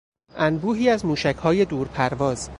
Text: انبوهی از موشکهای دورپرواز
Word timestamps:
انبوهی 0.37 0.89
از 0.89 1.05
موشکهای 1.05 1.65
دورپرواز 1.65 2.49